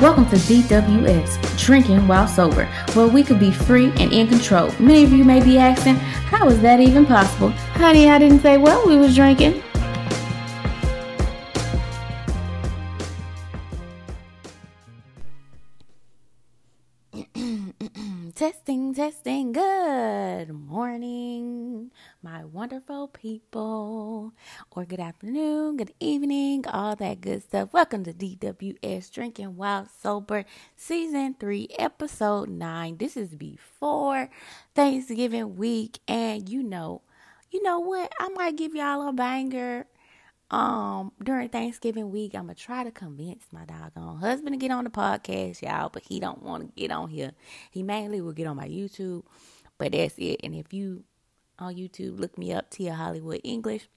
Welcome 0.00 0.26
to 0.30 0.36
DWS, 0.36 1.58
Drinking 1.58 2.08
While 2.08 2.26
Sober, 2.26 2.64
where 2.94 3.06
we 3.06 3.22
could 3.22 3.38
be 3.38 3.52
free 3.52 3.92
and 3.96 4.12
in 4.12 4.26
control. 4.26 4.72
Many 4.80 5.04
of 5.04 5.12
you 5.12 5.24
may 5.24 5.40
be 5.40 5.58
asking, 5.58 5.94
how 5.94 6.48
is 6.48 6.60
that 6.62 6.80
even 6.80 7.06
possible? 7.06 7.50
Honey, 7.50 8.10
I 8.10 8.18
didn't 8.18 8.40
say 8.40 8.58
well, 8.58 8.84
we 8.84 8.96
was 8.96 9.14
drinking. 9.14 9.62
My 22.22 22.44
wonderful 22.44 23.08
people. 23.08 24.32
Or 24.72 24.84
good 24.84 24.98
afternoon, 24.98 25.76
good 25.76 25.92
evening, 26.00 26.64
all 26.66 26.96
that 26.96 27.20
good 27.20 27.42
stuff. 27.44 27.72
Welcome 27.72 28.04
to 28.04 28.12
DWS 28.12 29.12
Drinking 29.12 29.56
While 29.56 29.88
Sober, 30.00 30.44
Season 30.76 31.36
3, 31.38 31.68
Episode 31.78 32.48
9. 32.48 32.96
This 32.96 33.16
is 33.16 33.34
before 33.34 34.30
Thanksgiving 34.74 35.56
week. 35.56 36.00
And 36.08 36.48
you 36.48 36.62
know, 36.62 37.02
you 37.50 37.62
know 37.62 37.78
what? 37.78 38.12
I 38.18 38.28
might 38.30 38.56
give 38.56 38.74
y'all 38.74 39.08
a 39.08 39.12
banger 39.12 39.86
um 40.50 41.12
during 41.22 41.50
Thanksgiving 41.50 42.10
week, 42.10 42.34
I'm 42.34 42.44
gonna 42.44 42.54
try 42.54 42.82
to 42.82 42.90
convince 42.90 43.44
my 43.52 43.66
doggone 43.66 44.18
husband 44.18 44.54
to 44.54 44.56
get 44.56 44.70
on 44.70 44.84
the 44.84 44.90
podcast, 44.90 45.60
y'all, 45.60 45.90
but 45.90 46.02
he 46.02 46.20
don't 46.20 46.42
want 46.42 46.74
to 46.74 46.80
get 46.80 46.90
on 46.90 47.10
here. 47.10 47.32
He 47.70 47.82
mainly 47.82 48.22
will 48.22 48.32
get 48.32 48.46
on 48.46 48.56
my 48.56 48.66
YouTube, 48.66 49.24
but 49.76 49.92
that's 49.92 50.14
it. 50.16 50.40
And 50.42 50.54
if 50.54 50.72
you 50.72 51.04
on 51.58 51.74
YouTube, 51.74 52.18
look 52.18 52.36
me 52.38 52.52
up 52.52 52.70
Tia 52.70 52.94
Hollywood 52.94 53.40
English, 53.44 53.88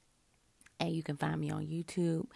and 0.80 0.92
you 0.92 1.04
can 1.04 1.18
find 1.18 1.40
me 1.40 1.52
on 1.52 1.66
YouTube. 1.68 2.28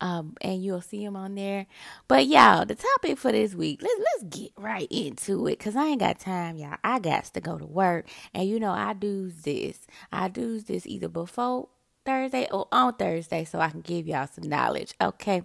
Um, 0.00 0.34
and 0.40 0.62
you'll 0.62 0.80
see 0.80 1.02
him 1.02 1.16
on 1.16 1.36
there. 1.36 1.66
But 2.08 2.26
y'all, 2.26 2.66
the 2.66 2.74
topic 2.74 3.16
for 3.16 3.30
this 3.30 3.54
week, 3.54 3.80
let's 3.80 4.00
let's 4.00 4.36
get 4.36 4.50
right 4.58 4.88
into 4.90 5.46
it, 5.46 5.58
cause 5.58 5.76
I 5.76 5.86
ain't 5.86 6.00
got 6.00 6.18
time, 6.18 6.56
y'all. 6.56 6.76
I 6.82 6.98
got 6.98 7.24
to 7.26 7.40
go 7.40 7.56
to 7.56 7.64
work, 7.64 8.08
and 8.34 8.48
you 8.48 8.58
know 8.58 8.72
I 8.72 8.92
do 8.92 9.30
this. 9.30 9.86
I 10.12 10.28
do 10.28 10.60
this 10.60 10.86
either 10.86 11.08
before 11.08 11.68
Thursday 12.04 12.46
or 12.50 12.68
on 12.70 12.94
Thursday 12.94 13.44
so 13.44 13.60
I 13.60 13.70
can 13.70 13.80
give 13.80 14.06
y'all 14.06 14.28
some 14.30 14.48
knowledge. 14.48 14.94
Okay. 15.00 15.42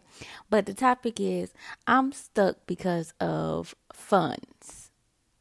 But 0.49 0.65
the 0.65 0.73
topic 0.73 1.19
is 1.19 1.53
I'm 1.87 2.11
stuck 2.11 2.65
because 2.67 3.13
of 3.19 3.75
funds. 3.93 4.91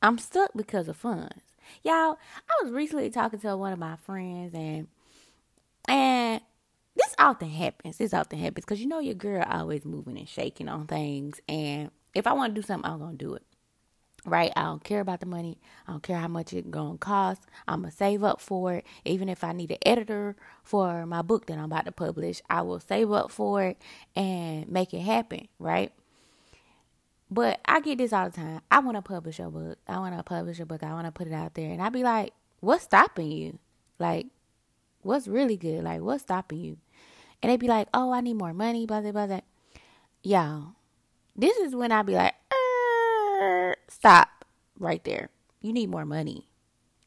I'm 0.01 0.19
stuck 0.19 0.53
because 0.55 0.89
of 0.89 0.97
funds. 0.97 1.48
Y'all, 1.83 2.19
I 2.49 2.63
was 2.63 2.73
recently 2.73 3.11
talking 3.11 3.39
to 3.41 3.57
one 3.57 3.73
of 3.73 3.79
my 3.79 3.97
friends 3.97 4.55
and 4.55 4.89
and 5.87 6.41
this 6.95 7.15
often 7.19 7.49
happens. 7.49 7.97
This 7.99 8.13
often 8.13 8.39
happens 8.39 8.65
because 8.65 8.81
you 8.81 8.89
know 8.89 8.99
your 8.99 9.15
girl 9.15 9.45
always 9.49 9.85
moving 9.85 10.19
and 10.19 10.29
shaking 10.29 10.69
on 10.69 10.87
things 10.87 11.41
and 11.49 11.91
if 12.15 12.27
I 12.27 12.33
want 12.33 12.55
to 12.55 12.61
do 12.61 12.67
something, 12.67 12.91
I'm 12.91 12.99
gonna 12.99 13.17
do 13.17 13.35
it 13.35 13.43
right? 14.25 14.53
I 14.57 14.65
don't 14.65 14.83
care 14.85 15.01
about 15.01 15.21
the 15.21 15.27
money. 15.27 15.59
I 15.87 15.93
don't 15.93 16.03
care 16.03 16.19
how 16.19 16.29
much 16.29 16.53
it's 16.53 16.69
gonna 16.69 16.99
cost. 16.99 17.43
I'm 17.67 17.83
gonna 17.83 17.93
save 17.93 18.23
up 18.25 18.41
for 18.41 18.75
it. 18.75 18.87
Even 19.05 19.29
if 19.29 19.45
I 19.45 19.53
need 19.53 19.71
an 19.71 19.79
editor 19.85 20.37
for 20.63 21.07
my 21.07 21.23
book 21.23 21.47
that 21.47 21.59
I'm 21.59 21.65
about 21.65 21.85
to 21.87 21.93
publish, 21.93 22.41
I 22.51 22.63
will 22.63 22.81
save 22.81 23.13
up 23.13 23.31
for 23.31 23.63
it 23.65 23.83
and 24.15 24.69
make 24.69 24.93
it 24.93 25.01
happen, 25.01 25.49
right? 25.59 25.93
But 27.31 27.61
I 27.67 27.81
get 27.81 27.99
this 27.99 28.13
all 28.13 28.31
the 28.31 28.37
time. 28.37 28.61
I 28.71 28.79
want 28.79 28.97
to 28.97 29.03
publish 29.03 29.39
a 29.39 29.51
book. 29.51 29.79
I 29.87 29.99
want 29.99 30.17
to 30.17 30.23
publish 30.23 30.61
a 30.61 30.67
book. 30.67 30.83
I 30.83 30.93
want 30.93 31.07
to 31.07 31.13
put 31.13 31.27
it 31.27 31.33
out 31.35 31.55
there, 31.55 31.71
and 31.71 31.83
I 31.83 31.91
be 31.91 32.03
like, 32.03 32.33
"What's 32.61 32.85
stopping 32.85 33.31
you? 33.31 33.59
Like, 33.99 34.27
what's 35.03 35.29
really 35.29 35.57
good? 35.57 35.85
Like, 35.85 36.01
what's 36.01 36.23
stopping 36.23 36.61
you?" 36.61 36.79
And 37.43 37.53
they 37.53 37.57
be 37.57 37.69
like, 37.69 37.89
"Oh, 37.93 38.13
I 38.13 38.21
need 38.23 38.35
more 38.35 38.55
money." 38.55 38.87
Blah 38.87 39.03
blah 39.03 39.27
blah. 39.27 39.41
Y'all, 40.23 40.75
this 41.39 41.57
is 41.59 41.75
when 41.75 41.93
I'd 41.93 42.07
be 42.07 42.15
like, 42.15 42.35
er, 42.53 43.77
stop 43.87 44.45
right 44.77 45.03
there. 45.05 45.31
You 45.61 45.73
need 45.73 45.89
more 45.89 46.05
money. 46.05 46.49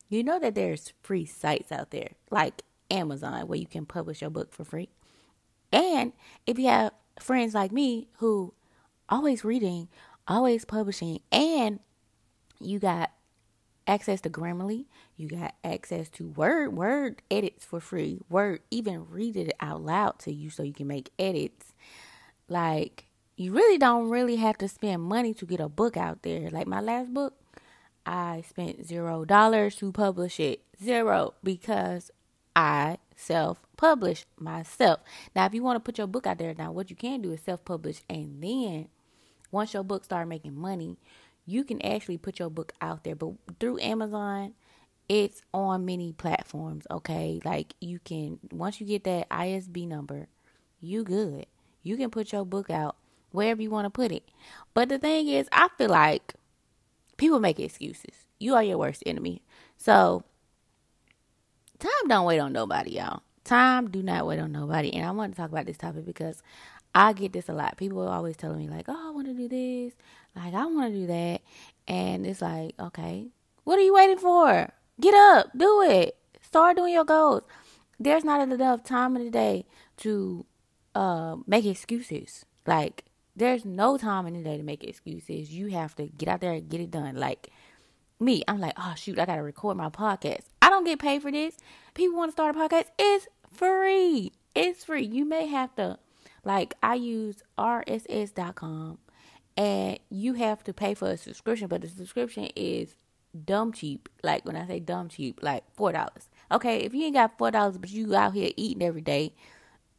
You 0.08 0.24
know 0.24 0.40
that 0.40 0.56
there's 0.56 0.94
free 1.04 1.26
sites 1.26 1.72
out 1.72 1.92
there 1.92 2.12
like 2.30 2.64
Amazon 2.90 3.48
where 3.48 3.60
you 3.60 3.68
can 3.68 3.86
publish 3.86 4.22
your 4.22 4.30
book 4.30 4.54
for 4.54 4.64
free. 4.64 4.90
And 5.72 6.14
if 6.48 6.58
you 6.58 6.68
have 6.68 6.94
friends 7.20 7.54
like 7.54 7.74
me 7.74 8.08
who 8.18 8.54
always 9.10 9.44
reading, 9.44 9.90
always 10.28 10.66
publishing, 10.66 11.20
and 11.32 11.80
you 12.60 12.80
got 12.80 13.12
access 13.88 14.22
to 14.22 14.30
Grammarly, 14.30 14.86
you 15.18 15.28
got 15.28 15.56
access 15.64 16.10
to 16.10 16.28
Word, 16.28 16.74
Word 16.74 17.22
edits 17.30 17.66
for 17.66 17.80
free. 17.80 18.20
Word 18.30 18.62
even 18.72 19.10
read 19.10 19.36
it 19.36 19.54
out 19.60 19.82
loud 19.82 20.20
to 20.20 20.34
you 20.34 20.50
so 20.50 20.64
you 20.64 20.74
can 20.74 20.88
make 20.88 21.12
edits. 21.20 21.74
Like 22.48 23.06
you 23.36 23.52
really 23.54 23.78
don't 23.78 24.10
really 24.10 24.36
have 24.38 24.58
to 24.60 24.68
spend 24.68 25.02
money 25.02 25.34
to 25.34 25.46
get 25.46 25.60
a 25.60 25.70
book 25.70 25.98
out 25.98 26.22
there. 26.24 26.50
Like 26.50 26.68
my 26.68 26.80
last 26.82 27.14
book, 27.14 27.34
I 28.06 28.44
spent 28.48 28.86
zero 28.86 29.26
dollars 29.26 29.76
to 29.78 29.92
publish 29.92 30.40
it. 30.40 30.62
Zero 30.84 31.34
because 31.44 32.12
I 32.56 32.98
self 33.16 33.66
publish 33.78 34.26
myself. 34.38 35.00
Now, 35.36 35.46
if 35.46 35.54
you 35.54 35.64
want 35.64 35.78
to 35.78 35.80
put 35.80 35.98
your 35.98 36.08
book 36.08 36.28
out 36.28 36.38
there, 36.38 36.54
now 36.58 36.72
what 36.72 36.90
you 36.90 36.96
can 36.96 37.22
do 37.22 37.32
is 37.32 37.42
self 37.42 37.64
publish, 37.66 38.02
and 38.10 38.42
then 38.42 38.90
once 39.52 39.74
your 39.74 39.84
book 39.84 40.04
start 40.06 40.28
making 40.28 40.56
money, 40.56 40.98
you 41.46 41.64
can 41.64 41.82
actually 41.82 42.18
put 42.18 42.40
your 42.40 42.50
book 42.50 42.74
out 42.82 43.04
there. 43.04 43.16
But 43.16 43.34
through 43.60 43.80
Amazon, 43.80 44.54
it's 45.10 45.42
on 45.54 45.86
many 45.86 46.14
platforms. 46.14 46.88
Okay, 46.90 47.42
like 47.44 47.74
you 47.82 48.00
can 48.00 48.40
once 48.52 48.80
you 48.80 48.88
get 48.88 49.04
that 49.04 49.28
ISBN 49.30 49.90
number, 49.90 50.28
you 50.80 51.04
good. 51.04 51.46
You 51.84 51.98
can 51.98 52.10
put 52.10 52.32
your 52.32 52.46
book 52.46 52.70
out 52.70 52.96
wherever 53.32 53.62
you 53.62 53.70
want 53.70 53.86
to 53.86 53.90
put 53.90 54.12
it. 54.12 54.24
But 54.74 54.90
the 54.90 55.00
thing 55.00 55.28
is, 55.28 55.48
I 55.52 55.70
feel 55.78 55.90
like 55.90 56.36
people 57.18 57.40
make 57.40 57.60
excuses. 57.60 58.26
You 58.40 58.56
are 58.56 58.64
your 58.64 58.78
worst 58.78 59.04
enemy. 59.06 59.42
So 59.78 60.24
time 61.80 62.08
don't 62.08 62.26
wait 62.26 62.40
on 62.40 62.54
nobody, 62.54 62.92
y'all. 62.92 63.24
Time 63.44 63.90
do 63.90 64.04
not 64.04 64.28
wait 64.28 64.40
on 64.40 64.52
nobody. 64.52 64.94
And 64.94 65.06
I 65.06 65.12
want 65.12 65.34
to 65.34 65.42
talk 65.42 65.52
about 65.52 65.66
this 65.66 65.78
topic 65.78 66.06
because 66.06 66.42
I 66.94 67.14
get 67.14 67.34
this 67.34 67.50
a 67.50 67.54
lot. 67.54 67.78
People 67.78 68.02
are 68.02 68.14
always 68.14 68.38
telling 68.38 68.58
me 68.60 68.68
like, 68.68 68.86
"Oh, 68.88 69.08
I 69.08 69.12
want 69.12 69.28
to 69.28 69.34
do 69.34 69.48
this." 69.48 69.94
Like, 70.36 70.54
"I 70.54 70.66
want 70.66 70.94
to 70.94 71.00
do 71.00 71.08
that." 71.08 71.42
And 71.88 72.26
it's 72.26 72.42
like, 72.42 72.74
"Okay, 72.80 73.28
what 73.64 73.80
are 73.80 73.84
you 73.84 73.94
waiting 73.94 74.18
for? 74.18 74.70
Get 75.00 75.14
up, 75.14 75.52
do 75.58 75.82
it. 75.82 76.18
Start 76.42 76.78
doing 76.78 76.94
your 76.94 77.06
goals." 77.06 77.44
There's 78.00 78.24
not 78.24 78.42
enough 78.42 78.84
time 78.84 79.16
in 79.16 79.26
the 79.26 79.32
day 79.32 79.66
to 79.98 80.46
uh, 80.96 81.38
make 81.48 81.66
excuses. 81.66 82.46
Like 82.66 83.06
there's 83.36 83.66
no 83.66 83.98
time 83.98 84.28
in 84.28 84.34
the 84.34 84.44
day 84.44 84.58
to 84.58 84.64
make 84.64 84.84
excuses. 84.84 85.54
You 85.54 85.68
have 85.68 85.96
to 85.96 86.08
get 86.08 86.30
out 86.30 86.42
there 86.42 86.54
and 86.54 86.70
get 86.70 86.82
it 86.82 86.92
done. 86.92 87.16
Like 87.16 87.50
me, 88.20 88.44
I'm 88.48 88.60
like, 88.60 88.74
oh 88.78 88.94
shoot, 88.96 89.20
I 89.20 89.26
gotta 89.26 89.44
record 89.44 89.78
my 89.78 89.90
podcast. 89.90 90.42
I 90.62 90.70
don't 90.70 90.84
get 90.84 91.00
paid 91.00 91.22
for 91.22 91.32
this. 91.32 91.58
People 91.94 92.18
want 92.18 92.30
to 92.30 92.34
start 92.34 92.56
a 92.56 92.60
podcast. 92.60 92.86
It's 93.00 93.28
free. 93.52 94.32
It's 94.54 94.84
free. 94.84 95.06
You 95.06 95.26
may 95.26 95.48
have 95.48 95.76
to, 95.76 95.98
like, 96.44 96.74
I 96.82 96.96
use 96.96 97.44
RSS.com, 97.58 98.98
and 99.58 100.00
you 100.10 100.34
have 100.34 100.64
to 100.64 100.74
pay 100.74 100.94
for 100.94 101.12
a 101.12 101.18
subscription, 101.18 101.68
but 101.68 101.82
the 101.82 101.88
subscription 101.88 102.50
is 102.56 102.96
dumb 103.46 103.74
cheap. 103.74 104.10
Like 104.24 104.46
when 104.46 104.56
I 104.56 104.68
say 104.68 104.80
dumb 104.80 105.10
cheap, 105.10 105.42
like 105.42 105.64
four 105.74 105.92
dollars. 105.92 106.30
Okay, 106.52 106.80
if 106.80 106.94
you 106.94 107.06
ain't 107.06 107.16
got 107.16 107.38
four 107.38 107.52
dollars, 107.52 107.78
but 107.78 107.90
you 107.90 108.16
out 108.16 108.34
here 108.34 108.52
eating 108.58 108.84
every 108.84 109.02
day, 109.02 109.34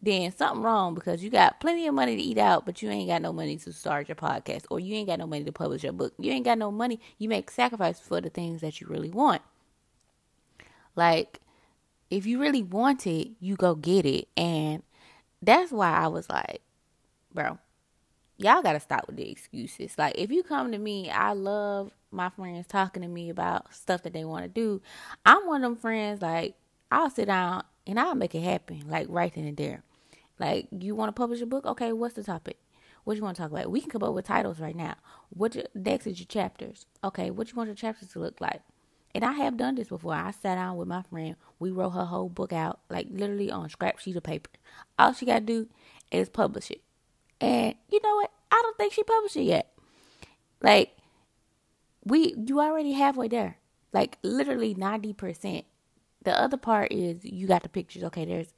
then 0.03 0.33
something 0.33 0.63
wrong 0.63 0.95
because 0.95 1.23
you 1.23 1.31
got 1.31 1.61
plenty 1.61 1.87
of 1.87 1.95
money 1.95 2.17
to 2.17 2.23
eat 2.23 2.39
out, 2.39 2.67
but 2.67 2.83
you 2.83 2.91
ain't 2.91 3.09
got 3.09 3.23
no 3.23 3.33
money 3.33 3.57
to 3.57 3.73
start 3.73 4.09
your 4.09 4.17
podcast 4.17 4.65
or 4.69 4.81
you 4.81 4.95
ain't 4.97 5.09
got 5.09 5.21
no 5.21 5.27
money 5.27 5.45
to 5.45 5.53
publish 5.53 5.85
your 5.85 5.93
book. 5.93 6.13
You 6.19 6.33
ain't 6.33 6.45
got 6.45 6.59
no 6.59 6.73
money. 6.73 7.01
You 7.19 7.29
make 7.29 7.51
sacrifices 7.51 8.03
for 8.05 8.21
the 8.21 8.29
things 8.29 8.61
that 8.63 8.81
you 8.81 8.89
really 8.89 9.11
want. 9.11 9.43
Like, 10.97 11.41
if 12.11 12.27
you 12.27 12.41
really 12.41 12.63
want 12.63 13.07
it, 13.07 13.31
you 13.41 13.55
go 13.57 13.75
get 13.75 14.05
it. 14.05 14.27
And 14.37 14.83
that's 15.43 15.73
why 15.73 15.91
I 15.91 16.07
was 16.09 16.31
like, 16.31 16.63
bro, 17.35 17.59
y'all 18.37 18.63
got 18.63 18.75
to 18.75 18.81
stop 18.81 19.07
with 19.07 19.17
the 19.17 19.31
excuses. 19.31 19.99
Like, 19.99 20.15
if 20.17 20.31
you 20.31 20.43
come 20.43 20.73
to 20.73 20.79
me, 20.79 21.11
I 21.11 21.33
love 21.33 21.93
my 22.11 22.29
friends 22.31 22.67
talking 22.67 23.03
to 23.03 23.09
me 23.09 23.29
about 23.31 23.75
stuff 23.75 24.03
that 24.05 24.13
they 24.13 24.25
want 24.25 24.45
to 24.45 24.49
do. 24.49 24.81
I'm 25.27 25.47
one 25.47 25.65
of 25.65 25.71
them 25.71 25.77
friends, 25.77 26.23
like, 26.23 26.55
I'll 26.91 27.11
sit 27.11 27.27
down 27.27 27.65
and 27.87 27.99
I'll 27.99 28.15
make 28.15 28.35
it 28.35 28.43
happen, 28.43 28.85
like, 28.89 29.07
right 29.09 29.35
then 29.35 29.45
and 29.45 29.57
there. 29.57 29.83
Like, 30.39 30.69
you 30.71 30.95
want 30.95 31.09
to 31.09 31.21
publish 31.21 31.41
a 31.41 31.47
book? 31.47 31.67
Okay, 31.67 31.93
what's 31.93 32.15
the 32.15 32.23
topic? 32.23 32.59
What 33.05 33.17
you 33.17 33.23
want 33.23 33.37
to 33.37 33.43
talk 33.43 33.51
about? 33.51 33.71
We 33.71 33.81
can 33.81 33.91
come 33.91 34.03
up 34.05 34.15
with 34.15 34.27
titles 34.27 34.61
right 34.61 34.77
now. 34.77 34.95
What 35.31 35.55
your, 35.55 35.65
next 35.75 36.07
is 36.07 36.21
your 36.21 36.27
chapters? 36.27 36.87
Okay, 37.03 37.31
what 37.31 37.51
you 37.51 37.57
want 37.57 37.69
your 37.69 37.75
chapters 37.75 38.11
to 38.11 38.21
look 38.21 38.41
like? 38.41 38.63
And 39.15 39.25
I 39.25 39.33
have 39.33 39.57
done 39.57 39.75
this 39.75 39.89
before. 39.89 40.15
I 40.15 40.31
sat 40.31 40.55
down 40.55 40.77
with 40.77 40.89
my 40.89 41.03
friend. 41.03 41.37
We 41.59 41.71
wrote 41.71 41.91
her 41.91 42.07
whole 42.07 42.31
book 42.31 42.53
out, 42.53 42.81
like 42.89 43.09
literally 43.11 43.51
on 43.51 43.69
scrap 43.69 43.99
sheet 43.99 44.17
of 44.17 44.23
paper. 44.23 44.51
All 44.99 45.13
she 45.13 45.27
got 45.27 45.41
to 45.41 45.45
do 45.45 45.69
is 46.11 46.29
publish 46.29 46.71
it. 46.71 46.81
And 47.41 47.75
you 47.91 48.01
know 48.03 48.17
what? 48.17 48.31
I 48.51 48.61
don't 48.63 48.77
think 48.79 48.93
she 48.93 49.03
published 49.03 49.37
it 49.37 49.43
yet. 49.43 49.73
Like, 50.63 50.97
we, 52.05 52.35
you 52.47 52.61
already 52.61 52.93
halfway 52.93 53.29
there. 53.29 53.59
Like, 53.93 54.19
literally 54.23 54.75
90%. 54.75 55.65
The 56.25 56.41
other 56.41 56.57
part 56.57 56.93
is 56.93 57.25
you 57.25 57.47
got 57.47 57.63
the 57.63 57.69
pictures. 57.69 58.05
Okay, 58.05 58.25
there's 58.25 58.55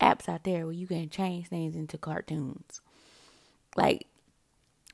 apps 0.00 0.28
out 0.28 0.44
there 0.44 0.66
where 0.66 0.74
you 0.74 0.86
can 0.86 1.08
change 1.08 1.48
things 1.48 1.76
into 1.76 1.96
cartoons. 1.96 2.80
Like, 3.76 4.06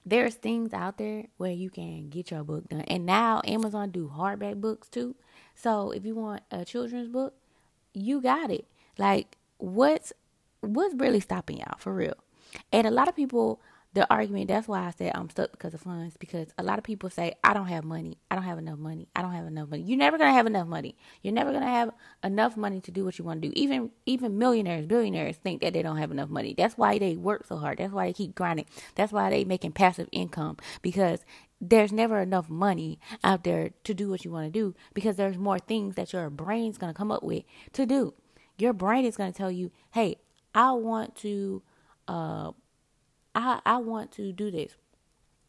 there's 0.04 0.34
things 0.34 0.72
out 0.72 0.98
there 0.98 1.26
where 1.36 1.52
you 1.52 1.70
can 1.70 2.08
get 2.08 2.30
your 2.30 2.42
book 2.42 2.68
done. 2.68 2.80
And 2.82 3.06
now 3.06 3.42
Amazon 3.44 3.90
do 3.90 4.12
hardback 4.14 4.60
books 4.60 4.88
too. 4.88 5.14
So 5.54 5.90
if 5.90 6.04
you 6.04 6.14
want 6.14 6.42
a 6.50 6.64
children's 6.64 7.08
book, 7.08 7.34
you 7.92 8.20
got 8.20 8.50
it. 8.50 8.66
Like 8.98 9.36
what's 9.58 10.12
what's 10.60 10.94
really 10.94 11.20
stopping 11.20 11.58
y'all 11.58 11.78
for 11.78 11.94
real? 11.94 12.16
And 12.72 12.86
a 12.86 12.90
lot 12.90 13.08
of 13.08 13.16
people 13.16 13.60
the 13.92 14.06
argument 14.12 14.46
that's 14.46 14.68
why 14.68 14.86
I 14.86 14.92
said 14.92 15.12
I'm 15.16 15.28
stuck 15.30 15.50
because 15.50 15.74
of 15.74 15.80
funds 15.80 16.16
because 16.16 16.48
a 16.56 16.62
lot 16.62 16.78
of 16.78 16.84
people 16.84 17.10
say 17.10 17.34
I 17.42 17.52
don't 17.52 17.66
have 17.66 17.82
money. 17.82 18.18
I 18.30 18.36
don't 18.36 18.44
have 18.44 18.58
enough 18.58 18.78
money. 18.78 19.08
I 19.16 19.22
don't 19.22 19.32
have 19.32 19.46
enough 19.46 19.68
money. 19.68 19.82
You're 19.82 19.98
never 19.98 20.16
to 20.16 20.26
have 20.30 20.46
enough 20.46 20.68
money. 20.68 20.94
You're 21.22 21.34
never 21.34 21.52
to 21.52 21.58
have 21.60 21.90
enough 22.22 22.56
money 22.56 22.80
to 22.82 22.92
do 22.92 23.04
what 23.04 23.18
you 23.18 23.24
want 23.24 23.42
to 23.42 23.48
do. 23.48 23.52
Even 23.56 23.90
even 24.06 24.38
millionaires, 24.38 24.86
billionaires 24.86 25.36
think 25.36 25.60
that 25.62 25.72
they 25.72 25.82
don't 25.82 25.96
have 25.96 26.12
enough 26.12 26.28
money. 26.30 26.54
That's 26.56 26.78
why 26.78 26.98
they 26.98 27.16
work 27.16 27.46
so 27.46 27.56
hard. 27.56 27.78
That's 27.78 27.92
why 27.92 28.06
they 28.06 28.12
keep 28.12 28.36
grinding. 28.36 28.66
That's 28.94 29.12
why 29.12 29.28
they 29.30 29.44
making 29.44 29.72
passive 29.72 30.08
income 30.12 30.58
because 30.82 31.24
there's 31.60 31.92
never 31.92 32.20
enough 32.20 32.48
money 32.48 33.00
out 33.24 33.42
there 33.42 33.70
to 33.84 33.92
do 33.92 34.08
what 34.08 34.24
you 34.24 34.30
want 34.30 34.46
to 34.46 34.52
do 34.52 34.74
because 34.94 35.16
there's 35.16 35.36
more 35.36 35.58
things 35.58 35.96
that 35.96 36.12
your 36.12 36.30
brain's 36.30 36.78
to 36.78 36.94
come 36.94 37.10
up 37.10 37.24
with 37.24 37.42
to 37.72 37.86
do. 37.86 38.14
Your 38.56 38.72
brain 38.72 39.04
is 39.04 39.16
to 39.32 39.36
tell 39.36 39.50
you, 39.50 39.72
"Hey, 39.90 40.16
I 40.54 40.72
want 40.72 41.16
to 41.16 41.62
uh 42.06 42.52
I 43.34 43.60
I 43.64 43.76
want 43.78 44.12
to 44.12 44.32
do 44.32 44.50
this. 44.50 44.74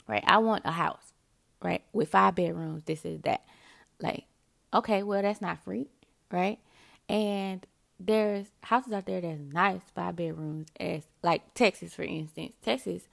Right? 0.08 0.24
I 0.26 0.40
want 0.40 0.64
a 0.66 0.72
house, 0.72 1.14
right? 1.62 1.84
With 1.94 2.10
five 2.10 2.36
bedrooms, 2.36 2.84
this 2.86 3.06
is 3.06 3.22
that. 3.22 3.44
Like, 4.00 4.26
okay, 4.74 5.04
well 5.04 5.22
that's 5.22 5.42
not 5.42 5.64
free, 5.64 5.88
right? 6.32 6.60
And 7.08 7.66
there's 8.00 8.48
houses 8.64 8.94
out 8.94 9.06
there 9.06 9.22
that's 9.22 9.40
nice 9.40 9.82
five 9.94 10.16
bedrooms 10.16 10.68
as 10.80 11.04
like 11.22 11.54
Texas 11.54 11.94
for 11.94 12.04
instance. 12.04 12.54
Texas 12.64 13.04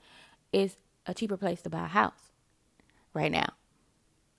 is 0.51 0.77
a 1.05 1.13
cheaper 1.13 1.37
place 1.37 1.61
to 1.61 1.69
buy 1.69 1.85
a 1.85 1.87
house 1.87 2.31
right 3.13 3.31
now. 3.31 3.49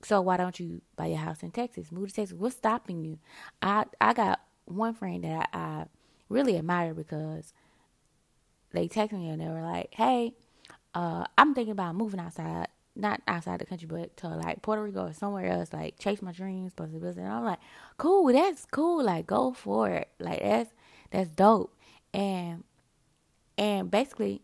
So 0.03 0.21
why 0.21 0.37
don't 0.37 0.59
you 0.59 0.81
buy 0.97 1.07
your 1.07 1.19
house 1.19 1.43
in 1.43 1.51
Texas? 1.51 1.93
Move 1.93 2.09
to 2.09 2.15
Texas. 2.15 2.37
What's 2.37 2.57
stopping 2.57 3.05
you? 3.05 3.19
I 3.63 3.85
I 4.01 4.13
got 4.13 4.41
one 4.65 4.95
friend 4.95 5.25
that 5.25 5.51
I, 5.53 5.59
I 5.59 5.87
really 6.29 6.57
admire 6.57 6.95
because 6.95 7.53
they 8.73 8.89
texted 8.89 9.13
me 9.13 9.29
and 9.29 9.41
they 9.41 9.49
were 9.49 9.63
like, 9.63 9.95
"Hey, 9.95 10.35
uh, 10.95 11.25
I'm 11.39 11.55
thinking 11.55 11.73
about 11.73 11.95
moving 11.97 12.21
outside, 12.21 12.69
not 12.97 13.23
outside 13.29 13.61
the 13.61 13.67
country, 13.67 13.89
but 13.89 14.17
to 14.19 14.29
like 14.29 14.63
Puerto 14.63 14.83
Rico 14.83 15.07
or 15.07 15.13
somewhere 15.13 15.47
else, 15.47 15.73
like 15.73 15.99
chase 15.99 16.23
my 16.23 16.33
dreams, 16.33 16.73
possibilities." 16.75 17.19
And 17.19 17.29
I'm 17.29 17.45
like, 17.45 17.61
"Cool, 17.97 18.33
that's 18.33 18.67
cool. 18.67 19.05
Like, 19.05 19.27
go 19.27 19.53
for 19.53 19.91
it. 19.91 20.09
Like, 20.19 20.41
that's 20.43 20.71
that's 21.11 21.31
dope." 21.31 21.75
And 22.15 22.65
and 23.59 23.91
basically, 23.91 24.43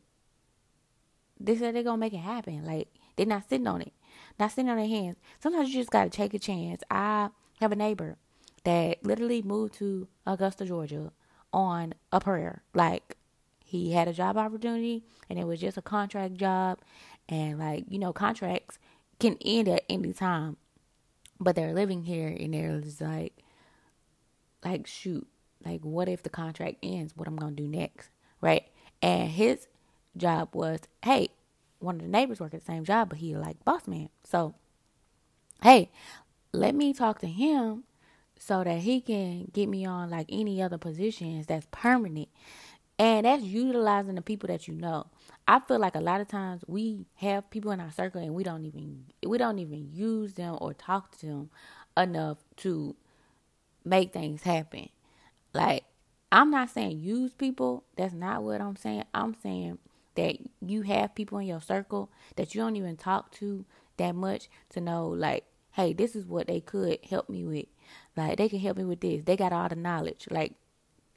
they 1.40 1.56
said 1.56 1.74
they're 1.74 1.82
gonna 1.82 1.98
make 1.98 2.14
it 2.14 2.18
happen. 2.18 2.64
Like, 2.64 2.88
they're 3.16 3.26
not 3.26 3.48
sitting 3.48 3.66
on 3.66 3.82
it, 3.82 3.92
not 4.38 4.50
sitting 4.52 4.70
on 4.70 4.76
their 4.76 4.88
hands. 4.88 5.16
Sometimes 5.40 5.68
you 5.70 5.80
just 5.80 5.90
gotta 5.90 6.10
take 6.10 6.34
a 6.34 6.38
chance. 6.38 6.82
I 6.90 7.30
have 7.60 7.72
a 7.72 7.76
neighbor 7.76 8.16
that 8.64 9.04
literally 9.04 9.42
moved 9.42 9.74
to 9.74 10.08
Augusta, 10.26 10.64
Georgia, 10.64 11.12
on 11.52 11.94
a 12.12 12.20
prayer. 12.20 12.62
Like 12.74 13.16
he 13.66 13.92
had 13.92 14.06
a 14.06 14.12
job 14.12 14.36
opportunity 14.36 15.02
and 15.28 15.38
it 15.38 15.46
was 15.46 15.60
just 15.60 15.76
a 15.76 15.82
contract 15.82 16.34
job 16.34 16.78
and 17.28 17.58
like 17.58 17.84
you 17.88 17.98
know 17.98 18.12
contracts 18.12 18.78
can 19.18 19.36
end 19.44 19.68
at 19.68 19.82
any 19.88 20.12
time 20.12 20.56
but 21.40 21.56
they're 21.56 21.74
living 21.74 22.04
here 22.04 22.28
and 22.28 22.54
they're 22.54 22.80
just 22.80 23.00
like 23.00 23.34
like 24.64 24.86
shoot 24.86 25.26
like 25.64 25.80
what 25.82 26.08
if 26.08 26.22
the 26.22 26.30
contract 26.30 26.76
ends? 26.82 27.12
What 27.16 27.26
i'm 27.26 27.36
gonna 27.36 27.56
do 27.56 27.66
next? 27.66 28.10
Right? 28.40 28.66
And 29.02 29.30
his 29.30 29.66
job 30.16 30.50
was 30.54 30.80
hey 31.02 31.28
one 31.80 31.96
of 31.96 32.02
the 32.02 32.08
neighbors 32.08 32.40
work 32.40 32.54
at 32.54 32.60
the 32.60 32.66
same 32.66 32.84
job 32.84 33.08
but 33.08 33.18
he 33.18 33.36
like 33.36 33.64
boss 33.64 33.88
man. 33.88 34.10
So 34.22 34.54
hey 35.62 35.90
let 36.52 36.74
me 36.74 36.92
talk 36.92 37.18
to 37.18 37.26
him 37.26 37.82
so 38.38 38.62
that 38.62 38.80
he 38.80 39.00
can 39.00 39.50
get 39.52 39.68
me 39.68 39.84
on 39.84 40.10
like 40.10 40.26
any 40.28 40.62
other 40.62 40.78
positions 40.78 41.46
that's 41.46 41.66
permanent 41.72 42.28
and 42.98 43.26
that's 43.26 43.42
utilizing 43.42 44.14
the 44.14 44.22
people 44.22 44.48
that 44.48 44.66
you 44.68 44.74
know. 44.74 45.06
I 45.46 45.60
feel 45.60 45.78
like 45.78 45.94
a 45.94 46.00
lot 46.00 46.20
of 46.20 46.28
times 46.28 46.62
we 46.66 47.06
have 47.16 47.50
people 47.50 47.70
in 47.70 47.80
our 47.80 47.92
circle 47.92 48.20
and 48.20 48.34
we 48.34 48.42
don't 48.42 48.64
even 48.64 49.04
we 49.26 49.38
don't 49.38 49.58
even 49.58 49.90
use 49.92 50.34
them 50.34 50.56
or 50.60 50.72
talk 50.74 51.16
to 51.18 51.26
them 51.26 51.50
enough 51.96 52.38
to 52.58 52.96
make 53.84 54.12
things 54.12 54.42
happen. 54.42 54.88
Like 55.52 55.84
I'm 56.32 56.50
not 56.50 56.70
saying 56.70 57.00
use 57.00 57.32
people. 57.34 57.84
That's 57.96 58.14
not 58.14 58.42
what 58.42 58.60
I'm 58.60 58.76
saying. 58.76 59.04
I'm 59.14 59.36
saying 59.42 59.78
that 60.16 60.36
you 60.60 60.82
have 60.82 61.14
people 61.14 61.38
in 61.38 61.46
your 61.46 61.60
circle 61.60 62.10
that 62.36 62.54
you 62.54 62.60
don't 62.62 62.76
even 62.76 62.96
talk 62.96 63.30
to 63.32 63.64
that 63.98 64.14
much 64.14 64.48
to 64.70 64.80
know 64.80 65.06
like, 65.06 65.44
hey, 65.72 65.92
this 65.92 66.16
is 66.16 66.26
what 66.26 66.46
they 66.46 66.60
could 66.60 66.98
help 67.08 67.28
me 67.28 67.44
with. 67.44 67.66
Like 68.16 68.38
they 68.38 68.48
can 68.48 68.58
help 68.58 68.78
me 68.78 68.84
with 68.84 69.00
this. 69.00 69.22
They 69.24 69.36
got 69.36 69.52
all 69.52 69.68
the 69.68 69.76
knowledge. 69.76 70.26
Like 70.30 70.54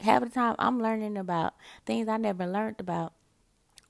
half 0.01 0.23
the 0.23 0.29
time 0.29 0.55
I'm 0.59 0.81
learning 0.81 1.17
about 1.17 1.55
things 1.85 2.07
I 2.07 2.17
never 2.17 2.45
learned 2.45 2.79
about 2.79 3.13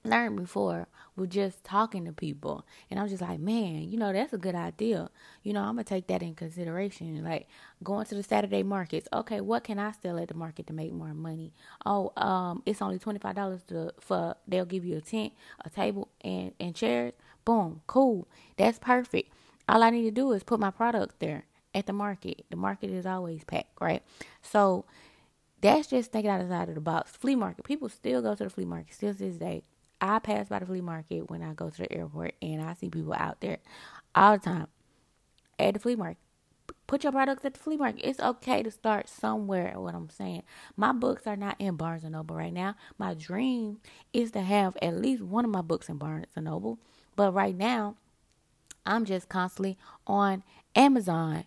learned 0.03 0.37
before 0.37 0.87
with 1.15 1.29
just 1.29 1.63
talking 1.63 2.05
to 2.05 2.13
people. 2.13 2.65
And 2.89 2.99
I'm 2.99 3.07
just 3.09 3.21
like 3.21 3.39
man 3.39 3.89
you 3.89 3.97
know 3.97 4.13
that's 4.13 4.33
a 4.33 4.37
good 4.37 4.55
idea. 4.55 5.09
You 5.43 5.53
know 5.53 5.61
I'm 5.61 5.75
gonna 5.75 5.83
take 5.83 6.07
that 6.07 6.21
in 6.23 6.35
consideration. 6.35 7.23
Like 7.23 7.47
going 7.83 8.05
to 8.05 8.15
the 8.15 8.23
Saturday 8.23 8.63
markets. 8.63 9.07
Okay 9.11 9.41
what 9.41 9.63
can 9.63 9.79
I 9.79 9.91
sell 9.91 10.19
at 10.19 10.29
the 10.29 10.33
market 10.33 10.67
to 10.67 10.73
make 10.73 10.93
more 10.93 11.13
money? 11.13 11.53
Oh 11.85 12.11
um 12.17 12.63
it's 12.65 12.81
only 12.81 12.99
$25 12.99 13.65
to 13.67 13.93
for 13.99 14.35
they'll 14.47 14.65
give 14.65 14.85
you 14.85 14.97
a 14.97 15.01
tent 15.01 15.33
a 15.63 15.69
table 15.69 16.09
and 16.21 16.53
and 16.59 16.75
chairs. 16.75 17.13
Boom 17.45 17.81
cool. 17.87 18.27
That's 18.57 18.79
perfect. 18.79 19.33
All 19.67 19.83
I 19.83 19.89
need 19.89 20.03
to 20.03 20.11
do 20.11 20.31
is 20.31 20.43
put 20.43 20.59
my 20.59 20.71
product 20.71 21.19
there 21.19 21.45
at 21.75 21.85
the 21.85 21.93
market. 21.93 22.45
The 22.49 22.55
market 22.55 22.89
is 22.89 23.05
always 23.05 23.43
packed 23.43 23.79
right? 23.81 24.01
So 24.41 24.85
that's 25.61 25.87
just 25.87 26.11
thinking 26.11 26.31
outside 26.31 26.69
of 26.69 26.75
the 26.75 26.81
box. 26.81 27.11
Flea 27.11 27.35
market. 27.35 27.65
People 27.65 27.89
still 27.89 28.21
go 28.21 28.35
to 28.35 28.43
the 28.45 28.49
flea 28.49 28.65
market 28.65 28.93
still 28.93 29.13
to 29.13 29.19
this 29.19 29.37
day. 29.37 29.63
I 30.01 30.19
pass 30.19 30.47
by 30.47 30.59
the 30.59 30.65
flea 30.65 30.81
market 30.81 31.29
when 31.29 31.41
I 31.43 31.53
go 31.53 31.69
to 31.69 31.77
the 31.77 31.91
airport 31.91 32.35
and 32.41 32.61
I 32.61 32.73
see 32.73 32.89
people 32.89 33.13
out 33.13 33.41
there 33.41 33.57
all 34.15 34.37
the 34.37 34.43
time 34.45 34.67
at 35.57 35.73
the 35.73 35.79
flea 35.79 35.95
market. 35.95 36.17
Put 36.87 37.03
your 37.03 37.11
products 37.11 37.45
at 37.45 37.53
the 37.53 37.59
flea 37.59 37.77
market. 37.77 38.07
It's 38.07 38.19
okay 38.19 38.63
to 38.63 38.71
start 38.71 39.09
somewhere. 39.09 39.73
What 39.75 39.93
I'm 39.93 40.09
saying, 40.09 40.43
my 40.77 40.91
books 40.91 41.27
are 41.27 41.35
not 41.35 41.55
in 41.59 41.75
Barnes 41.75 42.03
and 42.03 42.13
Noble 42.13 42.35
right 42.35 42.53
now. 42.53 42.75
My 42.97 43.13
dream 43.13 43.79
is 44.13 44.31
to 44.31 44.41
have 44.41 44.77
at 44.81 44.97
least 44.97 45.21
one 45.21 45.45
of 45.45 45.51
my 45.51 45.61
books 45.61 45.89
in 45.89 45.97
Barnes 45.97 46.27
and 46.35 46.45
Noble, 46.45 46.79
but 47.15 47.33
right 47.33 47.55
now, 47.55 47.95
I'm 48.85 49.05
just 49.05 49.29
constantly 49.29 49.77
on 50.07 50.43
Amazon 50.75 51.43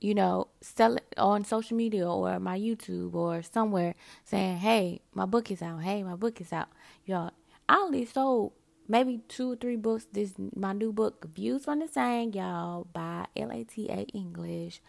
you 0.00 0.14
know, 0.14 0.48
sell 0.60 0.96
it 0.96 1.14
on 1.16 1.44
social 1.44 1.76
media 1.76 2.08
or 2.08 2.38
my 2.38 2.58
YouTube 2.58 3.14
or 3.14 3.42
somewhere 3.42 3.94
saying, 4.24 4.58
hey, 4.58 5.00
my 5.14 5.26
book 5.26 5.50
is 5.50 5.62
out. 5.62 5.82
Hey, 5.82 6.02
my 6.02 6.14
book 6.14 6.40
is 6.40 6.52
out. 6.52 6.68
Y'all, 7.04 7.30
I 7.68 7.76
only 7.76 8.04
sold 8.04 8.52
maybe 8.88 9.20
two 9.28 9.52
or 9.52 9.56
three 9.56 9.76
books. 9.76 10.06
This 10.12 10.34
my 10.54 10.72
new 10.72 10.92
book, 10.92 11.26
Views 11.34 11.64
from 11.64 11.80
the 11.80 11.86
Insane, 11.86 12.32
y'all, 12.32 12.86
by 12.92 13.26
LATA 13.36 14.06
English, 14.14 14.80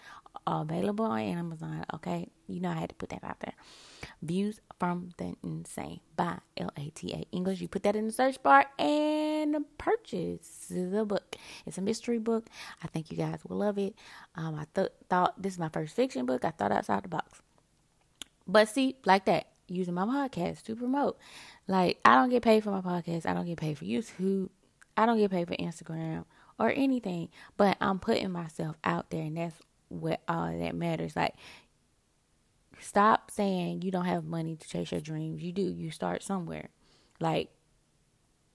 available 0.45 1.05
on 1.05 1.19
Amazon. 1.19 1.85
Okay, 1.93 2.29
you 2.47 2.59
know 2.59 2.69
I 2.69 2.75
had 2.75 2.89
to 2.89 2.95
put 2.95 3.09
that 3.09 3.23
out 3.23 3.39
there. 3.39 3.53
Views 4.21 4.59
from 4.79 5.09
the 5.17 5.35
Insane 5.43 6.01
by 6.15 6.39
LATA 6.59 7.25
English. 7.31 7.61
You 7.61 7.67
put 7.67 7.83
that 7.83 7.95
in 7.95 8.07
the 8.07 8.13
search 8.13 8.41
bar 8.43 8.65
and 8.77 9.06
purchase 9.77 10.67
the 10.69 11.05
book. 11.05 11.35
It's 11.65 11.77
a 11.77 11.81
mystery 11.81 12.19
book. 12.19 12.47
I 12.83 12.87
think 12.87 13.11
you 13.11 13.17
guys 13.17 13.39
will 13.47 13.57
love 13.57 13.77
it. 13.77 13.95
Um, 14.35 14.55
I 14.55 14.65
th- 14.73 14.91
thought 15.09 15.41
this 15.41 15.53
is 15.53 15.59
my 15.59 15.69
first 15.69 15.95
fiction 15.95 16.25
book. 16.25 16.45
I 16.45 16.51
thought 16.51 16.71
outside 16.71 17.03
the 17.03 17.09
box. 17.09 17.41
But 18.47 18.69
see, 18.69 18.95
like 19.05 19.25
that, 19.25 19.47
using 19.67 19.93
my 19.93 20.05
podcast 20.05 20.63
to 20.63 20.75
promote. 20.75 21.17
Like, 21.67 21.99
I 22.05 22.15
don't 22.15 22.29
get 22.29 22.43
paid 22.43 22.63
for 22.63 22.71
my 22.71 22.81
podcast. 22.81 23.25
I 23.25 23.33
don't 23.33 23.45
get 23.45 23.57
paid 23.57 23.77
for 23.77 23.85
YouTube. 23.85 24.49
I 24.95 25.05
don't 25.05 25.17
get 25.17 25.31
paid 25.31 25.47
for 25.47 25.55
Instagram 25.55 26.25
or 26.57 26.71
anything. 26.71 27.29
But 27.57 27.77
I'm 27.81 27.99
putting 27.99 28.31
myself 28.31 28.77
out 28.83 29.09
there, 29.09 29.23
and 29.23 29.37
that's 29.37 29.55
what 29.89 30.21
all 30.27 30.57
that 30.57 30.75
matters. 30.75 31.15
Like, 31.15 31.35
stop 32.79 33.31
saying 33.31 33.81
you 33.81 33.91
don't 33.91 34.05
have 34.05 34.23
money 34.23 34.55
to 34.55 34.67
chase 34.67 34.91
your 34.91 35.01
dreams. 35.01 35.43
You 35.43 35.51
do. 35.51 35.73
You 35.73 35.91
start 35.91 36.23
somewhere. 36.23 36.69
Like, 37.19 37.49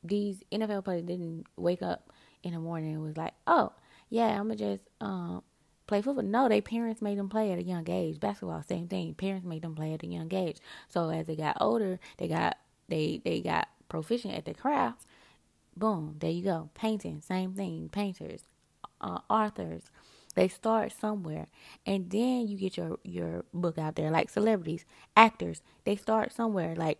these 0.04 0.42
NFL 0.52 0.84
players 0.84 1.04
didn't 1.04 1.46
wake 1.56 1.82
up 1.82 2.12
in 2.42 2.52
the 2.52 2.58
morning 2.58 2.94
and 2.94 3.02
was 3.02 3.16
like, 3.16 3.34
oh, 3.46 3.72
yeah, 4.08 4.38
I'm 4.38 4.46
going 4.46 4.58
to 4.58 4.76
just 4.76 4.88
um, 5.00 5.42
play 5.86 6.02
football. 6.02 6.24
No, 6.24 6.48
they 6.48 6.60
parents 6.60 7.02
made 7.02 7.18
them 7.18 7.28
play 7.28 7.52
at 7.52 7.58
a 7.58 7.62
young 7.62 7.88
age. 7.88 8.20
Basketball, 8.20 8.62
same 8.62 8.88
thing. 8.88 9.14
Parents 9.14 9.46
made 9.46 9.62
them 9.62 9.74
play 9.74 9.94
at 9.94 10.02
a 10.02 10.06
young 10.06 10.32
age. 10.32 10.58
So 10.88 11.10
as 11.10 11.26
they 11.26 11.36
got 11.36 11.56
older, 11.60 11.98
they 12.18 12.28
got 12.28 12.58
they 12.88 13.20
they 13.24 13.40
got 13.40 13.68
proficient 13.88 14.34
at 14.34 14.44
the 14.44 14.54
craft. 14.54 15.06
Boom, 15.76 16.16
there 16.18 16.30
you 16.30 16.42
go. 16.42 16.70
Painting, 16.74 17.22
same 17.22 17.54
thing. 17.54 17.88
Painters, 17.90 18.42
uh, 19.00 19.20
authors, 19.30 19.84
they 20.34 20.48
start 20.48 20.92
somewhere, 20.92 21.48
and 21.86 22.10
then 22.10 22.46
you 22.48 22.56
get 22.56 22.76
your 22.76 22.98
your 23.04 23.44
book 23.54 23.78
out 23.78 23.96
there. 23.96 24.10
Like 24.10 24.30
celebrities, 24.30 24.84
actors, 25.16 25.62
they 25.84 25.96
start 25.96 26.32
somewhere. 26.32 26.74
Like 26.74 26.98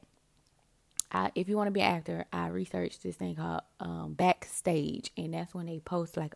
I, 1.13 1.31
if 1.35 1.49
you 1.49 1.57
want 1.57 1.69
to 1.69 1.73
be 1.73 1.83
an 1.83 1.95
actor, 1.95 2.25
I 2.33 2.49
researched 2.49 3.03
this 3.03 3.17
thing 3.17 3.37
called 3.37 3.61
um, 3.81 4.15
Backstage, 4.15 5.11
and 5.17 5.35
that's 5.35 5.55
when 5.55 5.67
they 5.67 5.79
post 5.79 6.17
like 6.17 6.35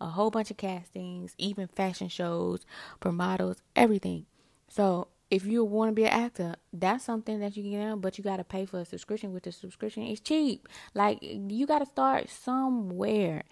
a 0.00 0.06
whole 0.06 0.30
bunch 0.30 0.50
of 0.50 0.56
castings, 0.56 1.34
even 1.38 1.66
fashion 1.66 2.08
shows 2.08 2.64
for 3.00 3.10
models, 3.10 3.62
everything. 3.74 4.26
So 4.68 5.08
if 5.30 5.44
you 5.44 5.64
want 5.64 5.90
to 5.90 5.94
be 5.94 6.04
an 6.04 6.12
actor, 6.12 6.54
that's 6.72 7.04
something 7.04 7.40
that 7.40 7.56
you 7.56 7.64
can 7.64 7.72
get 7.72 7.82
on, 7.82 8.00
but 8.00 8.16
you 8.16 8.22
got 8.22 8.36
to 8.36 8.44
pay 8.44 8.64
for 8.64 8.80
a 8.80 8.84
subscription. 8.84 9.32
With 9.32 9.42
the 9.42 9.52
subscription, 9.52 10.04
it's 10.04 10.20
cheap. 10.20 10.68
Like 10.94 11.18
you 11.20 11.66
got 11.66 11.80
to 11.80 11.86
start 11.86 12.30
somewhere. 12.30 13.42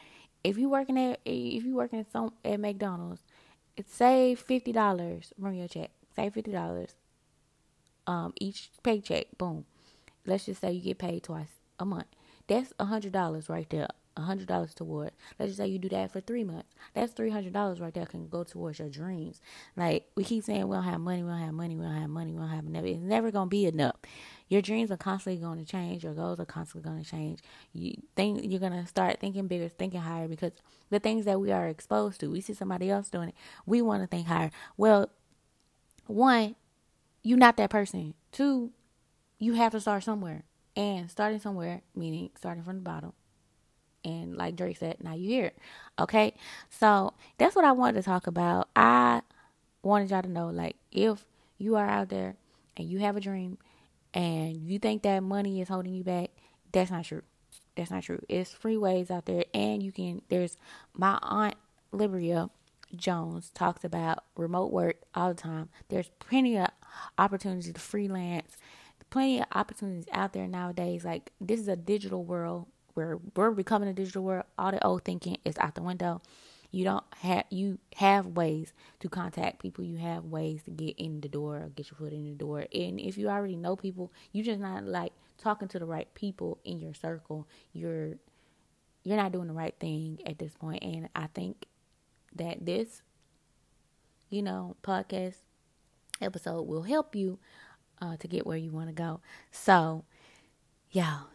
If 0.44 0.56
you 0.56 0.68
working 0.70 0.98
at 0.98 1.20
if 1.24 1.64
you 1.64 1.74
working 1.74 2.00
at 2.00 2.10
some 2.12 2.32
at 2.44 2.60
McDonald's, 2.60 3.22
save 3.86 4.38
fifty 4.38 4.72
dollars 4.72 5.32
from 5.40 5.54
your 5.54 5.68
check. 5.68 5.90
Save 6.14 6.34
fifty 6.34 6.52
dollars. 6.52 6.94
Um, 8.06 8.32
each 8.40 8.70
paycheck. 8.82 9.26
Boom 9.36 9.64
let's 10.30 10.46
just 10.46 10.60
say 10.60 10.72
you 10.72 10.80
get 10.80 10.98
paid 10.98 11.22
twice 11.22 11.48
a 11.78 11.84
month. 11.84 12.06
That's 12.46 12.72
a 12.78 12.86
hundred 12.86 13.12
dollars 13.12 13.48
right 13.48 13.68
there. 13.68 13.88
A 14.16 14.22
hundred 14.22 14.48
dollars 14.48 14.74
toward. 14.74 15.12
Let's 15.38 15.50
just 15.50 15.58
say 15.58 15.68
you 15.68 15.78
do 15.78 15.88
that 15.90 16.12
for 16.12 16.20
three 16.20 16.44
months. 16.44 16.74
That's 16.94 17.12
three 17.12 17.30
hundred 17.30 17.52
dollars 17.52 17.80
right 17.80 17.94
there 17.94 18.06
can 18.06 18.28
go 18.28 18.44
towards 18.44 18.78
your 18.78 18.88
dreams. 18.88 19.40
Like 19.76 20.08
we 20.16 20.24
keep 20.24 20.44
saying, 20.44 20.66
we 20.68 20.74
don't 20.74 20.84
have 20.84 21.00
money, 21.00 21.22
we 21.22 21.30
don't 21.30 21.38
have 21.38 21.54
money, 21.54 21.76
we 21.76 21.84
don't 21.84 21.94
have 21.94 22.10
money, 22.10 22.32
we 22.32 22.38
don't 22.38 22.48
have 22.48 22.66
enough. 22.66 22.84
It's 22.84 23.00
never 23.00 23.30
gonna 23.30 23.48
be 23.48 23.66
enough. 23.66 23.96
Your 24.48 24.62
dreams 24.62 24.90
are 24.90 24.96
constantly 24.96 25.40
going 25.40 25.58
to 25.58 25.64
change. 25.64 26.02
Your 26.02 26.12
goals 26.12 26.40
are 26.40 26.44
constantly 26.44 26.90
going 26.90 27.04
to 27.04 27.08
change. 27.08 27.38
You 27.72 27.94
think 28.16 28.40
you're 28.42 28.58
gonna 28.60 28.86
start 28.86 29.20
thinking 29.20 29.46
bigger, 29.46 29.68
thinking 29.68 30.00
higher 30.00 30.26
because 30.26 30.52
the 30.90 30.98
things 30.98 31.24
that 31.24 31.40
we 31.40 31.52
are 31.52 31.68
exposed 31.68 32.20
to, 32.20 32.30
we 32.30 32.40
see 32.40 32.54
somebody 32.54 32.90
else 32.90 33.08
doing 33.10 33.28
it. 33.28 33.34
We 33.64 33.80
want 33.80 34.02
to 34.02 34.08
think 34.08 34.26
higher. 34.26 34.50
Well, 34.76 35.10
one, 36.06 36.56
you're 37.22 37.38
not 37.38 37.56
that 37.58 37.70
person. 37.70 38.14
Two, 38.32 38.72
you 39.40 39.54
have 39.54 39.72
to 39.72 39.80
start 39.80 40.04
somewhere. 40.04 40.44
And 40.76 41.10
starting 41.10 41.40
somewhere, 41.40 41.82
meaning 41.96 42.30
starting 42.38 42.62
from 42.62 42.76
the 42.76 42.82
bottom. 42.82 43.12
And 44.04 44.36
like 44.36 44.54
Drake 44.54 44.78
said, 44.78 44.98
now 45.02 45.14
you 45.14 45.28
hear 45.28 45.46
it. 45.46 45.58
Okay? 45.98 46.32
So 46.70 47.14
that's 47.38 47.56
what 47.56 47.64
I 47.64 47.72
wanted 47.72 47.94
to 47.94 48.02
talk 48.04 48.28
about. 48.28 48.68
I 48.76 49.22
wanted 49.82 50.10
y'all 50.10 50.22
to 50.22 50.28
know, 50.28 50.48
like, 50.48 50.76
if 50.92 51.26
you 51.58 51.74
are 51.74 51.86
out 51.86 52.08
there 52.08 52.36
and 52.76 52.88
you 52.88 53.00
have 53.00 53.16
a 53.16 53.20
dream 53.20 53.58
and 54.14 54.56
you 54.56 54.78
think 54.78 55.02
that 55.02 55.22
money 55.22 55.60
is 55.60 55.68
holding 55.68 55.92
you 55.92 56.04
back, 56.04 56.30
that's 56.72 56.90
not 56.90 57.04
true. 57.04 57.22
That's 57.76 57.90
not 57.90 58.04
true. 58.04 58.20
It's 58.28 58.52
free 58.52 58.76
ways 58.76 59.10
out 59.10 59.26
there, 59.26 59.44
and 59.54 59.82
you 59.82 59.92
can. 59.92 60.22
There's 60.28 60.56
my 60.92 61.18
aunt 61.22 61.54
Libria 61.92 62.50
Jones 62.94 63.50
talks 63.54 63.84
about 63.84 64.24
remote 64.36 64.72
work 64.72 64.96
all 65.14 65.28
the 65.28 65.34
time. 65.40 65.68
There's 65.88 66.10
plenty 66.18 66.58
of 66.58 66.68
opportunities 67.18 67.72
to 67.72 67.80
freelance 67.80 68.56
plenty 69.10 69.40
of 69.40 69.46
opportunities 69.52 70.06
out 70.12 70.32
there 70.32 70.46
nowadays. 70.46 71.04
Like 71.04 71.32
this 71.40 71.60
is 71.60 71.68
a 71.68 71.76
digital 71.76 72.24
world 72.24 72.66
where 72.94 73.18
we're 73.36 73.50
becoming 73.50 73.88
a 73.88 73.92
digital 73.92 74.22
world. 74.22 74.44
All 74.58 74.70
the 74.70 74.84
old 74.84 75.04
thinking 75.04 75.38
is 75.44 75.58
out 75.58 75.74
the 75.74 75.82
window. 75.82 76.22
You 76.70 76.84
don't 76.84 77.04
have 77.18 77.44
you 77.50 77.78
have 77.96 78.26
ways 78.26 78.72
to 79.00 79.08
contact 79.08 79.60
people. 79.60 79.84
You 79.84 79.96
have 79.98 80.24
ways 80.24 80.62
to 80.64 80.70
get 80.70 80.96
in 80.98 81.20
the 81.20 81.28
door, 81.28 81.70
get 81.74 81.90
your 81.90 81.98
foot 81.98 82.12
in 82.12 82.24
the 82.24 82.36
door. 82.36 82.66
And 82.72 83.00
if 83.00 83.18
you 83.18 83.28
already 83.28 83.56
know 83.56 83.74
people, 83.74 84.12
you 84.32 84.44
just 84.44 84.60
not 84.60 84.84
like 84.84 85.12
talking 85.36 85.68
to 85.68 85.78
the 85.78 85.86
right 85.86 86.12
people 86.14 86.58
in 86.64 86.78
your 86.78 86.94
circle. 86.94 87.48
You're 87.72 88.14
you're 89.02 89.16
not 89.16 89.32
doing 89.32 89.48
the 89.48 89.54
right 89.54 89.74
thing 89.80 90.20
at 90.26 90.38
this 90.38 90.54
point. 90.54 90.82
And 90.82 91.08
I 91.16 91.26
think 91.28 91.66
that 92.36 92.64
this, 92.64 93.02
you 94.28 94.42
know, 94.42 94.76
podcast 94.82 95.36
episode 96.20 96.62
will 96.62 96.82
help 96.82 97.16
you 97.16 97.38
uh, 98.00 98.16
to 98.18 98.28
get 98.28 98.46
where 98.46 98.56
you 98.56 98.70
want 98.70 98.88
to 98.88 98.94
go. 98.94 99.20
So, 99.50 100.04
y'all, 100.90 101.26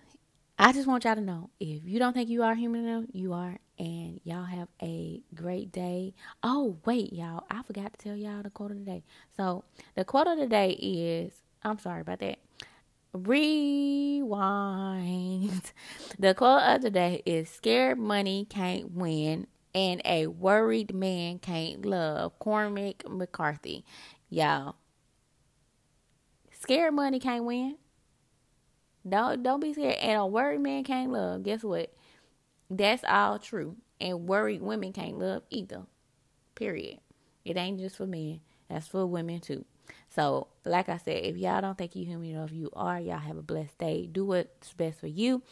I 0.57 0.71
just 0.71 0.87
want 0.87 1.03
y'all 1.03 1.15
to 1.15 1.21
know 1.21 1.49
if 1.59 1.81
you 1.85 1.99
don't 1.99 2.13
think 2.13 2.29
you 2.29 2.43
are 2.43 2.55
human 2.55 2.85
enough, 2.87 3.05
you 3.11 3.33
are. 3.33 3.57
And 3.77 4.21
y'all 4.23 4.45
have 4.45 4.69
a 4.81 5.21
great 5.33 5.73
day. 5.73 6.13
Oh, 6.41 6.77
wait, 6.85 7.11
y'all. 7.11 7.43
I 7.51 7.61
forgot 7.61 7.91
to 7.91 7.99
tell 7.99 8.15
y'all 8.15 8.41
the 8.41 8.49
quote 8.49 8.71
of 8.71 8.79
the 8.79 8.85
day. 8.85 9.03
So, 9.35 9.65
the 9.95 10.05
quote 10.05 10.27
of 10.27 10.37
the 10.37 10.47
day 10.47 10.71
is 10.71 11.33
I'm 11.61 11.77
sorry 11.79 12.01
about 12.01 12.19
that. 12.19 12.39
Rewind. 13.13 14.21
The 16.17 16.33
quote 16.33 16.61
of 16.63 16.81
the 16.81 16.89
day 16.89 17.21
is 17.25 17.49
Scared 17.49 17.99
money 17.99 18.45
can't 18.49 18.91
win, 18.91 19.47
and 19.73 20.01
a 20.05 20.27
worried 20.27 20.93
man 20.93 21.39
can't 21.39 21.85
love. 21.85 22.39
Cormac 22.39 23.03
McCarthy. 23.09 23.83
Y'all, 24.29 24.75
Scared 26.65 26.95
money 26.95 27.19
can't 27.19 27.45
win. 27.45 27.77
Don't 29.07 29.43
don't 29.43 29.59
be 29.59 29.73
scared. 29.73 29.97
And 30.01 30.19
a 30.19 30.25
worried 30.25 30.61
man 30.61 30.83
can't 30.83 31.11
love. 31.11 31.43
Guess 31.43 31.63
what? 31.63 31.93
That's 32.71 33.03
all 33.07 33.37
true. 33.37 33.75
And 34.01 34.27
worried 34.27 34.63
women 34.63 34.91
can't 34.91 35.19
love 35.19 35.43
either. 35.51 35.83
Period. 36.55 36.97
It 37.43 37.55
ain't 37.55 37.79
just 37.79 37.97
for 37.97 38.07
men. 38.07 38.41
That's 38.67 38.87
for 38.87 39.05
women 39.05 39.41
too. 39.41 39.63
So, 40.09 40.47
like 40.65 40.89
I 40.89 40.97
said, 40.97 41.23
if 41.23 41.37
y'all 41.37 41.61
don't 41.61 41.77
think 41.77 41.95
you 41.95 42.03
human 42.03 42.31
enough, 42.31 42.51
you 42.51 42.71
are. 42.73 42.99
Y'all 42.99 43.19
have 43.19 43.37
a 43.37 43.43
blessed 43.43 43.77
day. 43.77 44.09
Do 44.11 44.25
what's 44.25 44.73
best 44.73 44.99
for 44.99 45.07
you. 45.07 45.43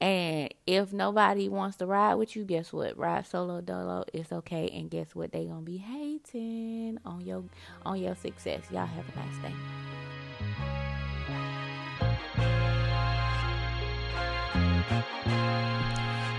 And 0.00 0.52
if 0.66 0.92
nobody 0.92 1.48
wants 1.48 1.76
to 1.76 1.86
ride 1.86 2.14
with 2.14 2.34
you, 2.34 2.44
guess 2.44 2.72
what? 2.72 2.98
Ride 2.98 3.28
solo 3.28 3.60
dolo. 3.60 4.04
It's 4.12 4.32
okay. 4.32 4.68
And 4.74 4.90
guess 4.90 5.14
what? 5.14 5.30
They 5.30 5.44
gonna 5.44 5.60
be 5.60 5.76
hating 5.76 6.98
on 7.04 7.20
your 7.20 7.44
on 7.86 8.00
your 8.00 8.16
success. 8.16 8.64
Y'all 8.72 8.86
have 8.86 9.04
a 9.08 9.16
nice 9.16 9.38
day. 9.38 9.54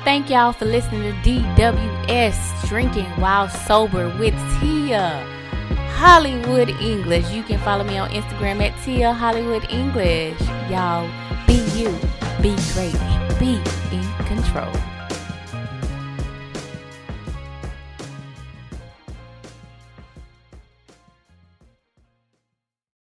Thank 0.04 0.30
y'all 0.30 0.54
for 0.54 0.66
listening 0.66 1.04
to 1.04 1.30
DWS 1.30 2.68
Drinking 2.68 3.06
While 3.22 3.50
Sober 3.50 4.10
with 4.18 4.34
Tia 4.60 5.26
Hollywood 5.92 6.70
English. 6.82 7.30
You 7.32 7.44
can 7.44 7.60
follow 7.60 7.84
me 7.84 7.98
on 7.98 8.10
Instagram 8.10 8.62
at 8.62 8.82
Tia 8.84 9.14
Hollywood 9.14 9.70
English. 9.70 10.40
Y'all 10.70 11.10
be 11.46 11.58
you, 11.78 11.92
be 12.42 12.56
great, 12.74 12.96
be 13.40 13.62
in 13.92 14.26
control. 14.26 14.89